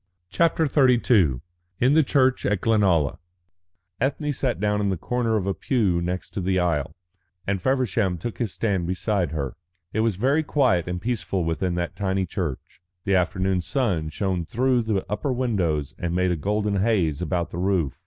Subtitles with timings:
[0.31, 1.41] CHAPTER XXXII
[1.79, 3.19] IN THE CHURCH AT GLENALLA
[3.99, 6.95] Ethne sat down in the corner of a pew next to the aisle,
[7.45, 9.55] and Feversham took his stand beside her.
[9.93, 12.81] It was very quiet and peaceful within that tiny church.
[13.03, 17.59] The afternoon sun shone through the upper windows and made a golden haze about the
[17.59, 17.99] roof.